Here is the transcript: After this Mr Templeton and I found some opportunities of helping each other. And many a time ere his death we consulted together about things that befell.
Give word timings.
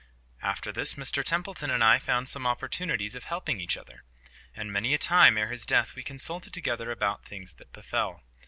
After 0.41 0.71
this 0.71 0.95
Mr 0.95 1.23
Templeton 1.23 1.69
and 1.69 1.83
I 1.83 1.99
found 1.99 2.27
some 2.27 2.47
opportunities 2.47 3.13
of 3.13 3.25
helping 3.25 3.61
each 3.61 3.77
other. 3.77 4.03
And 4.55 4.73
many 4.73 4.95
a 4.95 4.97
time 4.97 5.37
ere 5.37 5.49
his 5.49 5.63
death 5.63 5.95
we 5.95 6.01
consulted 6.01 6.55
together 6.55 6.89
about 6.89 7.23
things 7.23 7.53
that 7.53 7.71
befell. 7.71 8.23